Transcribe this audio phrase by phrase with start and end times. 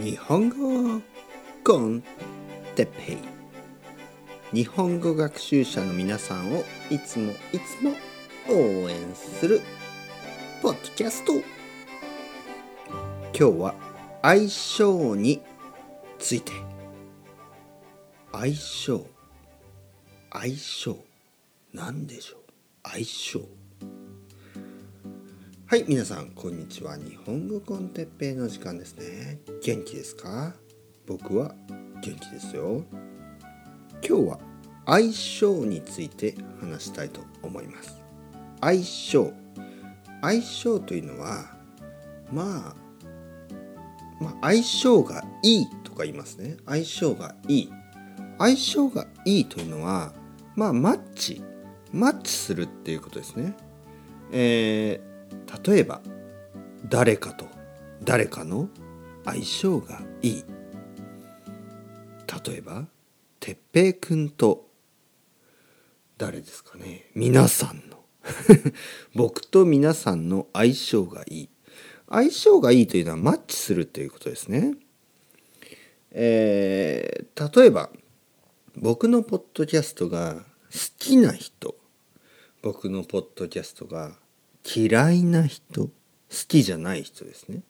[0.00, 1.02] 日本語
[1.64, 2.04] コン
[2.76, 3.18] テッペイ。
[4.52, 7.90] 日本語学習者の皆さんをいつもいつも
[8.48, 9.60] 応援する
[10.62, 11.32] ポッドキャスト。
[11.32, 11.42] 今
[13.32, 13.74] 日は
[14.22, 15.42] 相性に
[16.20, 16.52] ついて。
[18.30, 19.04] 相性。
[20.32, 20.96] 相性。
[21.74, 22.40] 何でしょう？
[22.84, 23.40] 相性。
[25.70, 26.96] はい皆さんこんにちは。
[26.96, 29.38] 日本語コンテッペイの時間ですね。
[29.62, 30.54] 元気ですか？
[31.06, 31.54] 僕は
[32.02, 32.84] 元気ですよ。
[34.02, 34.38] 今日は
[34.86, 38.00] 相性について話したいと思います。
[38.62, 39.30] 相性。
[40.22, 41.54] 相性というのは
[42.32, 42.74] まあ
[44.24, 46.56] まあ相性がいいとか言いますね。
[46.64, 47.72] 相性がいい。
[48.38, 50.14] 相性がいいというのは
[50.56, 51.42] まあマッチ。
[51.92, 53.54] マッチするっていうことですね。
[54.32, 55.07] えー、
[55.64, 56.00] 例えば
[56.88, 57.46] 誰かと
[58.02, 58.68] 誰かの
[59.24, 60.44] 相性がいい。
[62.46, 62.86] 例えば
[63.40, 64.68] 哲平くんと
[66.16, 67.10] 誰ですかね。
[67.14, 67.98] 皆さんの。
[69.14, 71.48] 僕と皆さんの相性がいい。
[72.08, 74.74] 相性がいいというのはマッチするということですね。
[76.10, 77.90] えー、例えば
[78.76, 80.42] 僕のポッドキャストが好
[80.98, 81.76] きな人。
[82.62, 84.16] 僕のポッドキャストが
[84.64, 85.90] 嫌いな人好
[86.46, 87.62] きじゃない人ですね。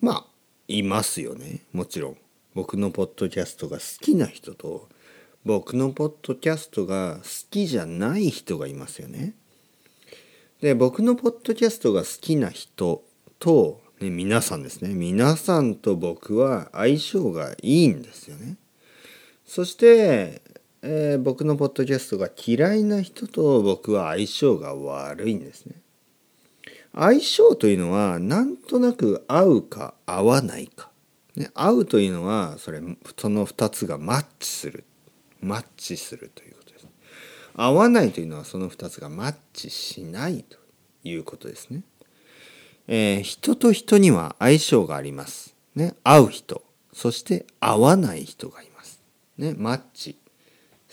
[0.00, 0.26] まあ
[0.68, 1.64] いますよね。
[1.72, 2.16] もちろん。
[2.54, 4.88] 僕のポッドキャストが好きな人と
[5.44, 9.34] 僕のポッドキャストが好きじゃない人がいますよね。
[10.60, 13.02] で僕のポッドキャストが好きな人
[13.40, 14.94] と、ね、皆さんですね。
[14.94, 18.56] 皆さんと僕は相性がいいんですよね。
[19.44, 20.42] そして
[20.84, 25.76] えー、僕のポッドキャストが嫌いな人と僕は相性が悪いんですね。
[26.94, 30.90] 相性というのはなんとなく合うか合わないか。
[31.36, 32.80] ね、合うというのはそれ
[33.16, 34.84] その2つがマッチする
[35.40, 36.86] マッチするということです。
[37.54, 40.58] 合わないというのはその2つがマッチしないと
[41.04, 41.82] いうことですね。
[42.88, 45.54] えー、人と人には相性があります。
[45.76, 49.00] ね、合う人そして合わない人がいます。
[49.38, 50.18] ね、マッチ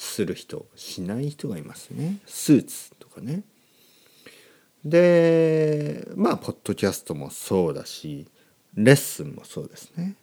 [0.02, 2.20] する人しない人がいますね。
[2.26, 3.44] スーツとかね。
[4.86, 8.26] でまあポッドキャストもそうだし
[8.76, 10.16] レッスンもそうですね。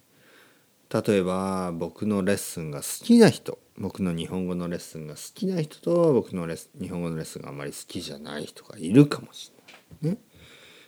[0.88, 9.52] 例えば僕のレッスンが好きな人僕の日本語のレッスンが好きな人と僕のレッ日本語のレッスンがあまり好きじゃない人がいるかもし
[10.02, 10.20] れないね。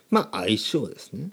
[0.09, 1.29] まあ相性ですね。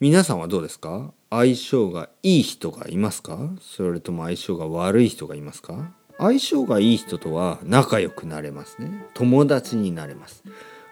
[0.00, 1.12] 皆さんはどうですか？
[1.30, 3.50] 相性がいい人がいますか？
[3.60, 5.92] それとも相性が悪い人がいますか？
[6.18, 9.06] 相性がいい人とは仲良くなれますね。
[9.14, 10.44] 友達になれます。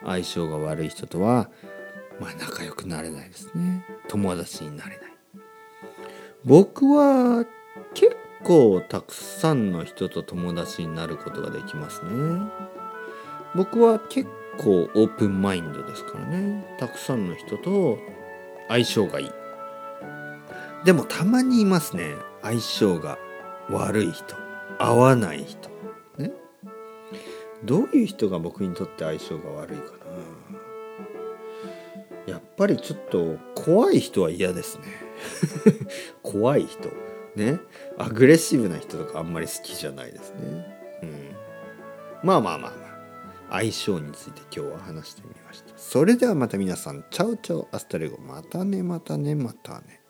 [0.04, 1.48] 相性が悪い人とは
[2.20, 3.84] まあ仲良くなれないですね。
[4.08, 4.98] 友達になれない。
[6.44, 7.46] 僕は
[7.94, 12.10] 結構たくさんの人と友達になることができますね。
[13.54, 16.76] 僕は結構オープンマインドですからね。
[16.78, 17.98] たくさんの人と
[18.68, 19.30] 相性がいい。
[20.84, 22.14] でもたまにいますね。
[22.42, 23.18] 相性が
[23.70, 24.43] 悪い人。
[24.78, 25.68] 合わない人。
[26.18, 26.32] ね
[27.64, 30.04] どういう人が僕にとって相性が悪いかな。
[32.26, 34.84] やっぱりちょっと怖い人は嫌ですね。
[36.22, 36.88] 怖い人。
[37.36, 37.60] ね？
[37.98, 40.40] アグレッシブな人とかあんまり好きじゃないですね。
[41.02, 41.30] うん。
[42.22, 42.84] まあまあまあまあ。
[43.50, 45.72] 相性について今日は話してみました。
[45.76, 47.04] それではまた皆さん。
[47.10, 48.18] チャウチャウアスタレゴ。
[48.18, 50.00] またねまたねまたね